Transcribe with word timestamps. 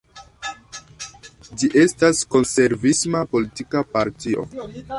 Ĝi 1.49 1.69
estas 1.83 2.23
konservisma 2.37 3.23
politika 3.35 3.85
partio. 3.95 4.49